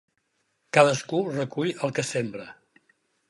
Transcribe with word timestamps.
Cadascú 0.77 1.19
recull 1.35 1.71
el 1.89 1.95
que 1.99 2.07
sembra. 2.13 2.49